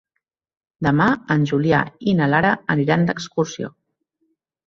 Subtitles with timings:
[0.87, 1.05] Demà
[1.35, 1.81] en Julià
[2.13, 3.73] i na Lara aniran d'excursió.